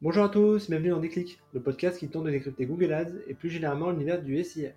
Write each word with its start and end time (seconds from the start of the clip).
Bonjour 0.00 0.22
à 0.22 0.28
tous, 0.28 0.70
bienvenue 0.70 0.90
dans 0.90 1.00
Déclic, 1.00 1.40
le 1.52 1.60
podcast 1.60 1.98
qui 1.98 2.08
tente 2.08 2.22
de 2.22 2.30
décrypter 2.30 2.66
Google 2.66 2.92
Ads 2.92 3.14
et 3.26 3.34
plus 3.34 3.50
généralement 3.50 3.90
l'univers 3.90 4.22
du 4.22 4.44
SIA. 4.44 4.70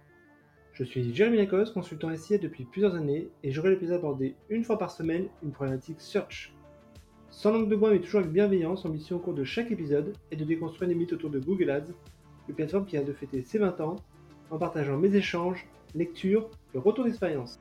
Je 0.74 0.84
suis 0.84 1.14
Jérémy 1.14 1.38
Lacoste, 1.38 1.76
consultant 1.76 2.10
SIA 2.16 2.40
depuis 2.40 2.66
plusieurs 2.66 2.96
années 2.96 3.30
et 3.44 3.52
j'aurai 3.52 3.70
le 3.70 3.88
d'aborder 3.88 4.34
une 4.50 4.64
fois 4.64 4.80
par 4.80 4.90
semaine 4.90 5.28
une 5.44 5.52
problématique 5.52 6.02
search. 6.02 6.56
Sans 7.30 7.52
langue 7.52 7.70
de 7.70 7.76
bois 7.76 7.92
mais 7.92 8.00
toujours 8.00 8.22
avec 8.22 8.32
bienveillance, 8.32 8.84
ambition 8.84 9.18
au 9.18 9.20
cours 9.20 9.36
de 9.36 9.44
chaque 9.44 9.70
épisode 9.70 10.18
est 10.32 10.38
de 10.38 10.44
déconstruire 10.44 10.90
les 10.90 10.96
mythes 10.96 11.14
autour 11.14 11.30
de 11.30 11.38
Google 11.38 11.70
Ads, 11.70 11.94
une 12.50 12.56
plateforme 12.56 12.88
qui 12.88 12.98
a 12.98 13.04
de 13.04 13.14
fêter 13.14 13.44
ses 13.44 13.60
20 13.60 13.80
ans 13.80 13.98
en 14.50 14.58
partageant 14.58 14.98
mes 14.98 15.16
échanges, 15.16 15.68
lectures 15.94 16.50
et 16.74 16.80
retours 16.80 17.06
d'expérience. 17.06 17.60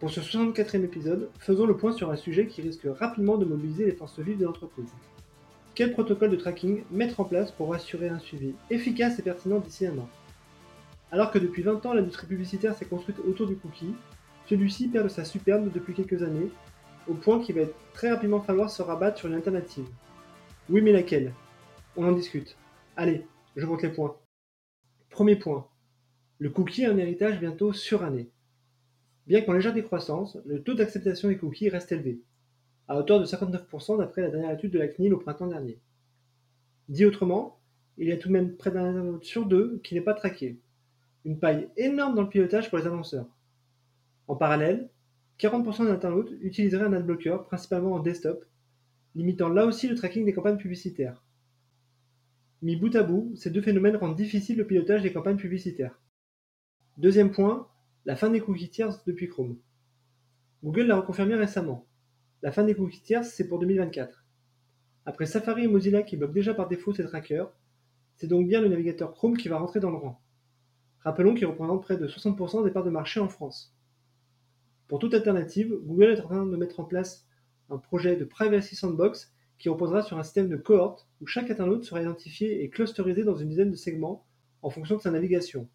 Pour 0.00 0.10
ce 0.10 0.20
64e 0.20 0.84
épisode, 0.84 1.30
faisons 1.38 1.64
le 1.64 1.78
point 1.78 1.92
sur 1.92 2.10
un 2.10 2.16
sujet 2.16 2.46
qui 2.46 2.60
risque 2.60 2.86
rapidement 2.98 3.38
de 3.38 3.46
mobiliser 3.46 3.86
les 3.86 3.92
forces 3.92 4.20
vives 4.20 4.36
de 4.36 4.44
l'entreprise. 4.44 4.92
Quel 5.74 5.90
protocole 5.90 6.30
de 6.30 6.36
tracking 6.36 6.84
mettre 6.92 7.18
en 7.18 7.24
place 7.24 7.50
pour 7.50 7.74
assurer 7.74 8.08
un 8.08 8.20
suivi 8.20 8.54
efficace 8.70 9.18
et 9.18 9.22
pertinent 9.22 9.58
d'ici 9.58 9.86
un 9.86 9.98
an 9.98 10.08
Alors 11.10 11.32
que 11.32 11.38
depuis 11.40 11.62
20 11.62 11.84
ans 11.84 11.94
l'industrie 11.94 12.28
publicitaire 12.28 12.76
s'est 12.76 12.84
construite 12.84 13.18
autour 13.18 13.48
du 13.48 13.56
cookie, 13.56 13.96
celui-ci 14.48 14.86
perd 14.86 15.06
de 15.06 15.08
sa 15.08 15.24
superbe 15.24 15.72
depuis 15.72 15.94
quelques 15.94 16.22
années, 16.22 16.48
au 17.08 17.14
point 17.14 17.40
qu'il 17.40 17.56
va 17.56 17.66
très 17.92 18.08
rapidement 18.08 18.40
falloir 18.40 18.70
se 18.70 18.82
rabattre 18.82 19.18
sur 19.18 19.26
une 19.26 19.34
alternative. 19.34 19.86
Oui 20.70 20.80
mais 20.80 20.92
laquelle? 20.92 21.32
On 21.96 22.06
en 22.06 22.12
discute. 22.12 22.56
Allez, 22.96 23.26
je 23.56 23.66
compte 23.66 23.82
les 23.82 23.88
points. 23.88 24.16
Premier 25.10 25.34
point. 25.34 25.66
Le 26.38 26.50
cookie 26.50 26.84
a 26.84 26.92
un 26.92 26.98
héritage 26.98 27.40
bientôt 27.40 27.72
suranné. 27.72 28.30
Bien 29.26 29.40
qu'en 29.40 29.54
légère 29.54 29.74
décroissance, 29.74 30.38
le 30.46 30.62
taux 30.62 30.74
d'acceptation 30.74 31.28
des 31.28 31.36
cookies 31.36 31.68
reste 31.68 31.90
élevé 31.90 32.20
à 32.88 32.98
hauteur 32.98 33.20
de 33.20 33.26
59% 33.26 33.98
d'après 33.98 34.22
la 34.22 34.30
dernière 34.30 34.52
étude 34.52 34.72
de 34.72 34.78
la 34.78 34.88
CNIL 34.88 35.14
au 35.14 35.18
printemps 35.18 35.46
dernier. 35.46 35.78
Dit 36.88 37.06
autrement, 37.06 37.58
il 37.96 38.08
y 38.08 38.12
a 38.12 38.16
tout 38.16 38.28
de 38.28 38.32
même 38.32 38.56
près 38.56 38.70
d'un 38.70 38.84
internaute 38.84 39.24
sur 39.24 39.46
deux 39.46 39.80
qui 39.82 39.94
n'est 39.94 40.00
pas 40.00 40.14
traqué. 40.14 40.58
Une 41.24 41.38
paille 41.38 41.68
énorme 41.76 42.14
dans 42.14 42.22
le 42.22 42.28
pilotage 42.28 42.68
pour 42.68 42.78
les 42.78 42.86
annonceurs. 42.86 43.28
En 44.28 44.36
parallèle, 44.36 44.90
40% 45.38 45.84
des 45.84 45.90
internautes 45.90 46.32
utiliseraient 46.40 46.84
un 46.84 46.92
adblocker, 46.92 47.38
principalement 47.46 47.92
en 47.92 48.00
desktop, 48.00 48.44
limitant 49.14 49.48
là 49.48 49.66
aussi 49.66 49.88
le 49.88 49.94
tracking 49.94 50.24
des 50.24 50.32
campagnes 50.32 50.56
publicitaires. 50.56 51.22
Mis 52.62 52.76
bout 52.76 52.94
à 52.96 53.02
bout, 53.02 53.32
ces 53.36 53.50
deux 53.50 53.62
phénomènes 53.62 53.96
rendent 53.96 54.16
difficile 54.16 54.56
le 54.56 54.66
pilotage 54.66 55.02
des 55.02 55.12
campagnes 55.12 55.36
publicitaires. 55.36 56.00
Deuxième 56.96 57.32
point, 57.32 57.68
la 58.04 58.16
fin 58.16 58.30
des 58.30 58.40
cookies 58.40 58.70
tiers 58.70 59.02
depuis 59.06 59.28
Chrome. 59.28 59.58
Google 60.62 60.86
l'a 60.86 60.96
reconfirmé 60.96 61.34
récemment. 61.34 61.86
La 62.44 62.52
fin 62.52 62.62
des 62.62 62.74
cookies 62.74 63.00
tierces, 63.00 63.30
c'est 63.30 63.48
pour 63.48 63.58
2024. 63.58 64.22
Après 65.06 65.24
Safari 65.24 65.64
et 65.64 65.66
Mozilla 65.66 66.02
qui 66.02 66.18
bloquent 66.18 66.34
déjà 66.34 66.52
par 66.52 66.68
défaut 66.68 66.92
ces 66.92 67.02
trackers, 67.02 67.50
c'est 68.16 68.26
donc 68.26 68.46
bien 68.46 68.60
le 68.60 68.68
navigateur 68.68 69.14
Chrome 69.14 69.34
qui 69.34 69.48
va 69.48 69.56
rentrer 69.56 69.80
dans 69.80 69.88
le 69.88 69.96
rang. 69.96 70.20
Rappelons 71.00 71.32
qu'il 71.34 71.46
représente 71.46 71.80
près 71.80 71.96
de 71.96 72.06
60% 72.06 72.62
des 72.62 72.70
parts 72.70 72.84
de 72.84 72.90
marché 72.90 73.18
en 73.18 73.30
France. 73.30 73.74
Pour 74.88 74.98
toute 74.98 75.14
alternative, 75.14 75.74
Google 75.84 76.10
est 76.10 76.20
en 76.20 76.24
train 76.24 76.44
de 76.44 76.56
mettre 76.58 76.80
en 76.80 76.84
place 76.84 77.26
un 77.70 77.78
projet 77.78 78.14
de 78.14 78.26
Privacy 78.26 78.76
Sandbox 78.76 79.32
qui 79.56 79.70
reposera 79.70 80.02
sur 80.02 80.18
un 80.18 80.22
système 80.22 80.50
de 80.50 80.56
cohorte 80.58 81.08
où 81.22 81.26
chaque 81.26 81.50
internaute 81.50 81.84
sera 81.84 82.02
identifié 82.02 82.62
et 82.62 82.68
clusterisé 82.68 83.24
dans 83.24 83.36
une 83.36 83.48
dizaine 83.48 83.70
de 83.70 83.76
segments 83.76 84.26
en 84.60 84.68
fonction 84.68 84.96
de 84.96 85.00
sa 85.00 85.10
navigation. 85.10 85.66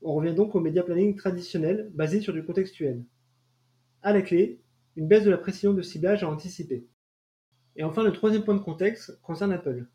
On 0.00 0.14
revient 0.14 0.32
donc 0.32 0.54
au 0.54 0.60
media 0.60 0.84
planning 0.84 1.16
traditionnel 1.16 1.90
basé 1.92 2.20
sur 2.20 2.32
du 2.32 2.44
contextuel. 2.44 3.02
À 4.02 4.12
la 4.12 4.22
clé, 4.22 4.61
une 4.96 5.08
baisse 5.08 5.24
de 5.24 5.30
la 5.30 5.38
précision 5.38 5.72
de 5.72 5.82
ciblage 5.82 6.22
à 6.22 6.28
anticiper. 6.28 6.86
Et 7.76 7.84
enfin, 7.84 8.02
le 8.02 8.12
troisième 8.12 8.44
point 8.44 8.54
de 8.54 8.60
contexte 8.60 9.18
concerne 9.22 9.52
Apple. 9.52 9.86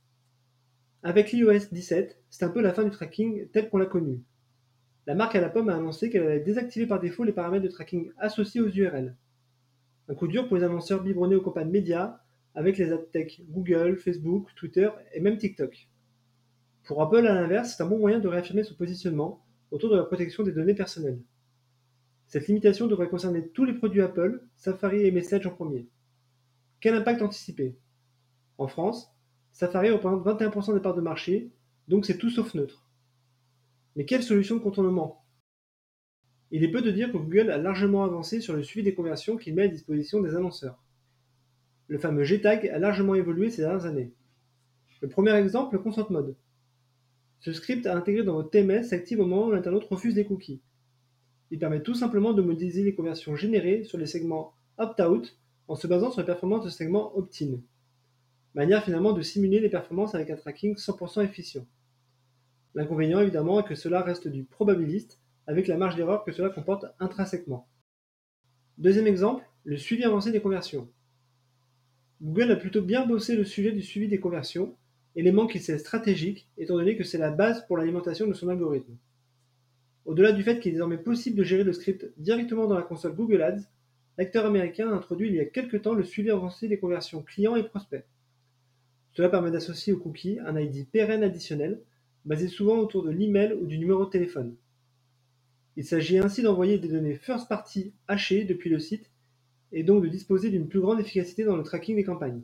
Avec 1.04 1.32
l'iOS 1.32 1.70
17, 1.72 2.22
c'est 2.30 2.46
un 2.46 2.50
peu 2.50 2.62
la 2.62 2.74
fin 2.74 2.84
du 2.84 2.90
tracking 2.90 3.48
tel 3.50 3.70
qu'on 3.70 3.78
l'a 3.78 3.86
connu. 3.86 4.24
La 5.06 5.16
marque 5.16 5.36
à 5.36 5.42
la 5.42 5.50
pomme 5.50 5.70
a 5.70 5.76
annoncé 5.76 6.10
qu'elle 6.10 6.24
allait 6.24 6.40
désactiver 6.40 6.88
par 6.88 7.00
défaut 7.00 7.24
les 7.24 7.32
paramètres 7.32 7.64
de 7.64 7.70
tracking 7.70 8.12
associés 8.18 8.62
aux 8.62 8.70
URL. 8.70 9.16
Un 10.10 10.16
coup 10.16 10.28
dur 10.28 10.48
pour 10.48 10.58
les 10.58 10.64
annonceurs 10.64 11.04
biberonnés 11.04 11.36
aux 11.36 11.42
campagnes 11.42 11.70
médias 11.70 12.20
avec 12.56 12.78
les 12.78 12.92
tech 13.14 13.42
Google, 13.50 13.98
Facebook, 13.98 14.50
Twitter 14.56 14.90
et 15.14 15.22
même 15.22 15.38
TikTok. 15.38 15.88
Pour 16.86 17.02
Apple, 17.02 17.28
à 17.28 17.36
l'inverse, 17.36 17.76
c'est 17.76 17.84
un 17.84 17.88
bon 17.88 18.00
moyen 18.00 18.20
de 18.20 18.28
réaffirmer 18.28 18.64
son 18.64 18.76
positionnement 18.76 19.46
autour 19.70 19.92
de 19.92 19.98
la 19.98 20.04
protection 20.04 20.44
des 20.44 20.52
données 20.52 20.74
personnelles. 20.74 21.22
Cette 22.28 22.48
limitation 22.48 22.88
devrait 22.88 23.08
concerner 23.08 23.48
tous 23.48 23.64
les 23.64 23.74
produits 23.74 24.02
Apple, 24.02 24.44
Safari 24.58 25.06
et 25.06 25.12
Message 25.12 25.48
en 25.48 25.52
premier. 25.52 25.88
Quel 26.82 26.94
impact 26.94 27.22
anticiper? 27.22 27.78
En 28.58 28.68
France, 28.68 29.16
Safari 29.54 29.92
représente 29.92 30.26
21% 30.26 30.74
des 30.74 30.82
parts 30.82 30.96
de 30.96 31.02
marché, 31.02 31.52
donc 31.88 32.06
c'est 32.06 32.18
tout 32.18 32.30
sauf 32.30 32.54
neutre. 32.54 32.86
Mais 33.96 34.06
quelle 34.06 34.24
solution 34.24 34.58
de 34.58 34.62
contournement? 34.62 35.26
Il 36.52 36.64
est 36.64 36.72
peu 36.72 36.82
de 36.82 36.92
dire 36.92 37.12
que 37.12 37.18
Google 37.18 37.50
a 37.50 37.58
largement 37.58 38.04
avancé 38.04 38.42
sur 38.42 38.54
le 38.54 38.64
suivi 38.64 38.84
des 38.84 38.94
conversions 38.94 39.38
qu'il 39.38 39.56
met 39.56 39.64
à 39.64 39.68
disposition 39.68 40.22
des 40.22 40.36
annonceurs. 40.36 40.84
Le 41.88 41.98
fameux 41.98 42.24
G-Tag 42.24 42.68
a 42.68 42.78
largement 42.78 43.16
évolué 43.16 43.50
ces 43.50 43.62
dernières 43.62 43.86
années. 43.86 44.14
Le 45.02 45.08
premier 45.08 45.34
exemple, 45.36 45.76
le 45.76 45.82
Consent 45.82 46.10
Mode. 46.10 46.36
Ce 47.40 47.54
script 47.54 47.86
à 47.86 47.96
intégrer 47.96 48.24
dans 48.24 48.34
votre 48.34 48.50
TMS 48.50 48.84
s'active 48.84 49.22
au 49.22 49.26
moment 49.26 49.48
où 49.48 49.52
l'internaute 49.52 49.86
refuse 49.86 50.14
des 50.14 50.26
cookies. 50.26 50.62
Il 51.52 51.60
permet 51.60 51.82
tout 51.82 51.94
simplement 51.94 52.34
de 52.34 52.42
modéliser 52.42 52.84
les 52.84 52.96
conversions 52.96 53.36
générées 53.36 53.84
sur 53.84 53.98
les 53.98 54.06
segments 54.06 54.54
opt-out 54.78 55.38
en 55.68 55.76
se 55.76 55.88
basant 55.88 56.12
sur 56.12 56.22
les 56.22 56.26
performances 56.26 56.66
de 56.66 56.70
segments 56.70 57.18
opt-in. 57.18 57.60
Manière 58.54 58.84
finalement 58.84 59.14
de 59.14 59.22
simuler 59.22 59.60
les 59.60 59.70
performances 59.70 60.16
avec 60.16 60.30
un 60.30 60.36
tracking 60.36 60.76
100% 60.76 61.24
efficient. 61.24 61.66
L'inconvénient 62.76 63.22
évidemment 63.22 63.60
est 63.60 63.68
que 63.68 63.76
cela 63.76 64.02
reste 64.02 64.28
du 64.28 64.44
probabiliste 64.44 65.20
avec 65.48 65.68
la 65.68 65.78
marge 65.78 65.96
d'erreur 65.96 66.24
que 66.24 66.32
cela 66.32 66.50
comporte 66.50 66.86
intrinsèquement. 67.00 67.68
Deuxième 68.78 69.08
exemple, 69.08 69.44
le 69.64 69.78
suivi 69.78 70.04
avancé 70.04 70.32
des 70.32 70.42
conversions. 70.42 70.90
Google 72.22 72.52
a 72.52 72.56
plutôt 72.56 72.82
bien 72.82 73.06
bossé 73.06 73.36
le 73.36 73.46
sujet 73.46 73.72
du 73.72 73.82
suivi 73.82 74.08
des 74.08 74.20
conversions, 74.20 74.76
élément 75.16 75.48
qui 75.48 75.60
sait 75.60 75.78
stratégique 75.78 76.50
étant 76.58 76.76
donné 76.76 76.98
que 76.98 77.04
c'est 77.04 77.18
la 77.18 77.32
base 77.32 77.66
pour 77.68 77.78
l'alimentation 77.78 78.28
de 78.28 78.34
son 78.34 78.50
algorithme. 78.50 78.98
Au-delà 80.08 80.32
du 80.32 80.42
fait 80.42 80.62
qu'il 80.62 80.70
est 80.70 80.76
désormais 80.76 80.98
possible 80.98 81.36
de 81.36 81.44
gérer 81.44 81.66
le 81.66 81.74
script 81.74 82.14
directement 82.18 82.66
dans 82.66 82.78
la 82.78 82.82
console 82.82 83.14
Google 83.14 83.42
Ads, 83.42 83.64
l'acteur 84.18 84.46
américain 84.46 84.90
a 84.90 84.96
introduit 84.96 85.28
il 85.28 85.36
y 85.36 85.42
a 85.42 85.46
quelques 85.46 85.82
temps 85.82 85.94
le 85.94 86.06
suivi 86.06 86.32
avancé 86.32 86.70
des 86.70 86.80
conversions 86.80 87.22
clients 87.22 87.58
et 87.58 87.64
prospects. 87.64 88.06
Cela 89.12 89.28
permet 89.28 89.52
d'associer 89.52 89.92
au 89.92 89.98
cookie 89.98 90.40
un 90.40 90.58
ID 90.58 90.88
pérenne 90.90 91.24
additionnel, 91.24 91.82
basé 92.24 92.48
souvent 92.48 92.78
autour 92.78 93.04
de 93.04 93.10
l'email 93.10 93.52
ou 93.52 93.66
du 93.66 93.78
numéro 93.78 94.06
de 94.06 94.10
téléphone. 94.10 94.56
Il 95.76 95.84
s'agit 95.84 96.20
ainsi 96.20 96.42
d'envoyer 96.42 96.78
des 96.78 96.88
données 96.88 97.16
first 97.16 97.50
party 97.50 97.94
hachées 98.08 98.46
depuis 98.46 98.70
le 98.70 98.80
site 98.80 99.12
et 99.74 99.84
donc 99.84 100.02
de 100.02 100.08
disposer 100.08 100.50
d'une 100.50 100.70
plus 100.70 100.80
grande 100.80 101.02
efficacité 101.02 101.44
dans 101.44 101.58
le 101.58 101.64
tracking 101.64 101.98
des 101.98 102.06
campagnes. 102.06 102.44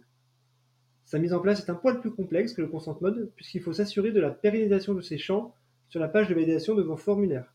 Sa 1.05 1.17
mise 1.17 1.33
en 1.33 1.39
place 1.39 1.61
est 1.61 1.71
un 1.71 1.75
poil 1.75 2.01
plus 2.01 2.11
complexe 2.11 2.53
que 2.53 2.61
le 2.61 2.67
consent 2.67 2.97
mode 2.99 3.31
puisqu'il 3.37 3.61
faut 3.61 3.71
s'assurer 3.71 4.11
de 4.11 4.19
la 4.19 4.31
pérennisation 4.31 4.93
de 4.93 5.01
ces 5.01 5.17
champs 5.17 5.55
sur 5.87 6.01
la 6.01 6.09
page 6.09 6.27
de 6.27 6.33
validation 6.33 6.75
de 6.75 6.81
vos 6.81 6.97
formulaires. 6.97 7.52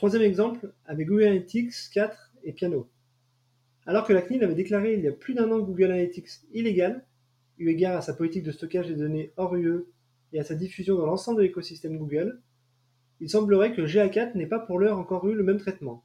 Troisième 0.00 0.22
exemple, 0.22 0.72
avec 0.86 1.08
Google 1.08 1.24
Analytics 1.24 1.74
4 1.92 2.32
et 2.44 2.54
Piano. 2.54 2.88
Alors 3.84 4.06
que 4.06 4.14
la 4.14 4.22
CNIL 4.22 4.42
avait 4.42 4.54
déclaré 4.54 4.94
il 4.94 5.00
y 5.00 5.08
a 5.08 5.12
plus 5.12 5.34
d'un 5.34 5.50
an 5.50 5.58
Google 5.58 5.92
Analytics 5.92 6.40
illégal, 6.54 7.04
eu 7.58 7.68
égard 7.68 7.98
à 7.98 8.00
sa 8.00 8.14
politique 8.14 8.44
de 8.44 8.50
stockage 8.50 8.88
des 8.88 8.94
données 8.94 9.30
hors 9.36 9.54
UE 9.54 9.84
et 10.32 10.40
à 10.40 10.42
sa 10.42 10.54
diffusion 10.54 10.96
dans 10.96 11.04
l'ensemble 11.04 11.36
de 11.36 11.42
l'écosystème 11.42 11.98
Google, 11.98 12.40
il 13.20 13.28
semblerait 13.28 13.74
que 13.74 13.82
GA4 13.82 14.38
n'ait 14.38 14.46
pas 14.46 14.58
pour 14.58 14.78
l'heure 14.78 14.98
encore 14.98 15.28
eu 15.28 15.34
le 15.34 15.42
même 15.42 15.58
traitement. 15.58 16.02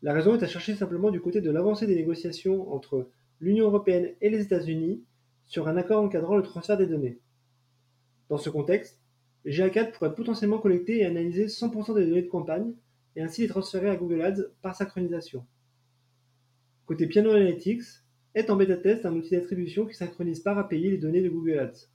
La 0.00 0.14
raison 0.14 0.34
est 0.34 0.42
à 0.42 0.48
chercher 0.48 0.74
simplement 0.74 1.10
du 1.10 1.20
côté 1.20 1.42
de 1.42 1.50
l'avancée 1.50 1.86
des 1.86 1.96
négociations 1.96 2.72
entre 2.72 3.10
l'Union 3.42 3.66
européenne 3.66 4.14
et 4.22 4.30
les 4.30 4.40
États-Unis 4.40 5.04
sur 5.44 5.68
un 5.68 5.76
accord 5.76 6.02
encadrant 6.02 6.38
le 6.38 6.42
transfert 6.42 6.78
des 6.78 6.86
données. 6.86 7.18
Dans 8.30 8.38
ce 8.38 8.48
contexte, 8.48 8.99
GA4 9.46 9.92
pourrait 9.92 10.14
potentiellement 10.14 10.58
collecter 10.58 10.98
et 10.98 11.06
analyser 11.06 11.46
100% 11.46 11.94
des 11.94 12.06
données 12.06 12.22
de 12.22 12.28
campagne 12.28 12.72
et 13.16 13.22
ainsi 13.22 13.42
les 13.42 13.48
transférer 13.48 13.88
à 13.88 13.96
Google 13.96 14.22
Ads 14.22 14.42
par 14.62 14.74
synchronisation. 14.74 15.46
Côté 16.86 17.06
Piano 17.06 17.30
Analytics, 17.30 17.84
est 18.34 18.50
en 18.50 18.56
bêta 18.56 18.76
test 18.76 19.06
un 19.06 19.14
outil 19.14 19.30
d'attribution 19.30 19.86
qui 19.86 19.94
synchronise 19.94 20.40
par 20.40 20.58
API 20.58 20.90
les 20.90 20.98
données 20.98 21.22
de 21.22 21.28
Google 21.28 21.58
Ads. 21.58 21.88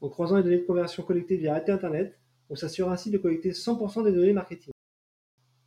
En 0.00 0.08
croisant 0.08 0.36
les 0.36 0.42
données 0.42 0.58
de 0.58 0.66
conversion 0.66 1.02
collectées 1.02 1.36
via 1.36 1.54
AT 1.54 1.72
Internet, 1.72 2.18
on 2.48 2.54
s'assure 2.54 2.90
ainsi 2.90 3.10
de 3.10 3.18
collecter 3.18 3.50
100% 3.50 4.04
des 4.04 4.12
données 4.12 4.32
marketing. 4.32 4.72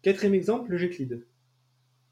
Quatrième 0.02 0.36
exemple, 0.36 0.72
le 0.72 0.78
Gclead. 0.78 1.26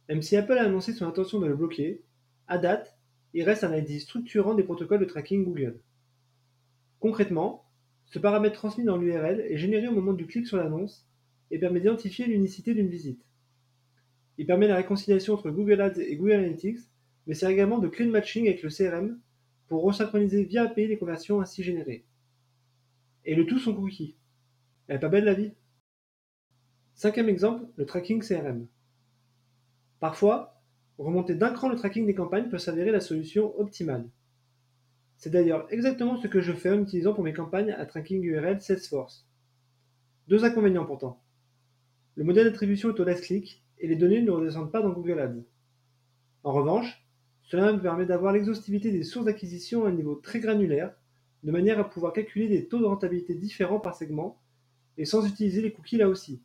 Même 0.10 0.22
si 0.22 0.36
Apple 0.36 0.58
a 0.58 0.64
annoncé 0.64 0.94
son 0.94 1.06
intention 1.06 1.40
de 1.40 1.48
le 1.48 1.56
bloquer, 1.56 2.02
à 2.48 2.58
date, 2.58 2.98
il 3.34 3.44
reste 3.44 3.64
un 3.64 3.76
ID 3.76 4.00
structurant 4.00 4.54
des 4.54 4.64
protocoles 4.64 5.00
de 5.00 5.06
tracking 5.06 5.46
Google. 5.46 5.80
Concrètement, 7.00 7.66
ce 8.06 8.20
paramètre 8.20 8.56
transmis 8.56 8.84
dans 8.84 8.98
l'URL 8.98 9.42
est 9.42 9.58
généré 9.58 9.88
au 9.88 9.92
moment 9.92 10.14
du 10.14 10.28
clic 10.28 10.46
sur 10.46 10.58
l'annonce 10.58 11.08
et 11.52 11.60
permet 11.60 11.80
d'identifier 11.80 12.26
l'unicité 12.26 12.74
d'une 12.74 12.90
visite. 12.90 13.24
Il 14.38 14.46
permet 14.46 14.68
la 14.68 14.76
réconciliation 14.76 15.34
entre 15.36 15.52
Google 15.52 15.82
Ads 15.82 16.00
et 16.00 16.16
Google 16.16 16.34
Analytics, 16.34 16.80
mais 17.28 17.36
sert 17.36 17.50
également 17.50 17.80
de 17.80 17.88
clé 17.88 18.06
de 18.06 18.12
matching 18.12 18.48
avec 18.48 18.64
le 18.64 18.70
CRM 18.70 19.20
pour 19.68 19.84
resynchroniser 19.84 20.44
via 20.44 20.64
API 20.64 20.88
les 20.88 20.98
conversions 20.98 21.42
ainsi 21.42 21.64
générées. 21.64 22.06
Et 23.26 23.36
le 23.36 23.46
tout 23.46 23.60
sans 23.60 23.74
cookie. 23.74 24.18
Elle 24.88 24.98
est 24.98 25.00
pas 25.00 25.10
belle 25.10 25.26
la 25.26 25.34
vie 25.34 25.52
Cinquième 26.96 27.30
exemple, 27.30 27.66
le 27.76 27.86
tracking 27.86 28.22
CRM. 28.22 28.68
Parfois, 30.00 30.62
remonter 30.98 31.34
d'un 31.34 31.52
cran 31.52 31.70
le 31.70 31.76
tracking 31.76 32.06
des 32.06 32.14
campagnes 32.14 32.50
peut 32.50 32.60
s'avérer 32.60 32.92
la 32.92 33.00
solution 33.00 33.58
optimale. 33.60 34.10
C'est 35.24 35.30
d'ailleurs 35.30 35.68
exactement 35.70 36.18
ce 36.18 36.28
que 36.28 36.42
je 36.42 36.52
fais 36.52 36.70
en 36.70 36.82
utilisant 36.82 37.14
pour 37.14 37.24
mes 37.24 37.32
campagnes 37.32 37.72
à 37.72 37.86
tracking 37.86 38.22
URL 38.22 38.62
Salesforce. 38.62 39.26
Deux 40.28 40.44
inconvénients 40.44 40.84
pourtant. 40.84 41.24
Le 42.16 42.26
modèle 42.26 42.44
d'attribution 42.44 42.90
est 42.90 43.00
au 43.00 43.06
last 43.06 43.24
click 43.24 43.64
et 43.80 43.88
les 43.88 43.96
données 43.96 44.22
ne 44.22 44.32
redescendent 44.32 44.70
pas 44.70 44.82
dans 44.82 44.92
Google 44.92 45.22
Ads. 45.22 45.46
En 46.44 46.52
revanche, 46.52 47.08
cela 47.44 47.72
me 47.72 47.82
permet 47.82 48.06
d'avoir 48.06 48.34
l'exhaustivité 48.34 48.92
des 48.92 49.04
sources 49.04 49.24
d'acquisition 49.24 49.86
à 49.86 49.88
un 49.88 49.94
niveau 49.94 50.16
très 50.16 50.42
granulaire, 50.42 50.94
de 51.44 51.54
manière 51.54 51.80
à 51.80 51.90
pouvoir 51.90 52.12
calculer 52.12 52.50
des 52.50 52.68
taux 52.68 52.80
de 52.80 52.86
rentabilité 52.86 53.34
différents 53.34 53.80
par 53.80 53.96
segment 53.96 54.42
et 54.98 55.06
sans 55.06 55.26
utiliser 55.26 55.62
les 55.62 55.72
cookies 55.72 55.96
là 55.96 56.10
aussi. 56.10 56.42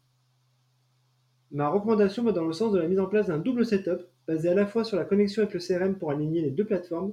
Ma 1.51 1.69
recommandation 1.69 2.23
va 2.23 2.31
dans 2.31 2.47
le 2.47 2.53
sens 2.53 2.73
de 2.73 2.79
la 2.79 2.87
mise 2.87 3.01
en 3.01 3.07
place 3.07 3.27
d'un 3.27 3.39
double 3.39 3.67
setup 3.67 4.07
basé 4.29 4.49
à 4.51 4.55
la 4.55 4.67
fois 4.67 4.85
sur 4.85 4.97
la 4.97 5.05
connexion 5.05 5.43
avec 5.43 5.53
le 5.53 5.59
CRM 5.59 5.99
pour 5.99 6.13
aligner 6.13 6.43
les 6.43 6.53
deux 6.53 6.65
plateformes, 6.65 7.13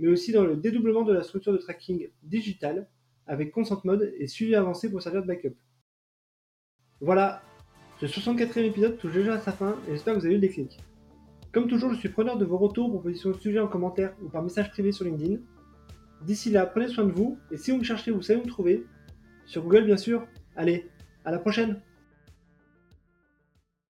mais 0.00 0.08
aussi 0.08 0.32
dans 0.32 0.44
le 0.44 0.56
dédoublement 0.56 1.02
de 1.02 1.12
la 1.12 1.22
structure 1.22 1.52
de 1.52 1.58
tracking 1.58 2.08
digital 2.22 2.88
avec 3.26 3.52
Consent 3.52 3.80
Mode 3.84 4.12
et 4.18 4.26
suivi 4.26 4.54
avancé 4.54 4.90
pour 4.90 5.00
servir 5.02 5.22
de 5.22 5.26
backup. 5.26 5.54
Voilà, 7.00 7.42
ce 8.00 8.06
64e 8.06 8.64
épisode 8.64 8.98
touche 8.98 9.12
déjà 9.12 9.34
à 9.34 9.38
sa 9.38 9.52
fin 9.52 9.76
et 9.86 9.92
j'espère 9.92 10.14
que 10.14 10.20
vous 10.20 10.26
avez 10.26 10.34
eu 10.34 10.38
le 10.38 10.46
déclic. 10.46 10.78
Comme 11.52 11.68
toujours, 11.68 11.92
je 11.92 11.98
suis 11.98 12.08
preneur 12.08 12.38
de 12.38 12.44
vos 12.44 12.58
retours, 12.58 12.90
propositions 12.90 13.30
de 13.30 13.36
sujets 13.36 13.60
en 13.60 13.68
commentaire 13.68 14.14
ou 14.22 14.28
par 14.28 14.42
message 14.42 14.70
privé 14.70 14.90
sur 14.90 15.04
LinkedIn. 15.04 15.38
D'ici 16.24 16.50
là, 16.50 16.66
prenez 16.66 16.88
soin 16.88 17.04
de 17.04 17.12
vous 17.12 17.38
et 17.50 17.56
si 17.56 17.70
vous 17.70 17.78
me 17.78 17.84
cherchez, 17.84 18.10
vous 18.10 18.22
savez 18.22 18.40
où 18.40 18.44
me 18.44 18.48
trouver. 18.48 18.86
Sur 19.46 19.62
Google, 19.62 19.84
bien 19.84 19.96
sûr. 19.96 20.26
Allez, 20.56 20.88
à 21.24 21.30
la 21.30 21.38
prochaine! 21.38 21.80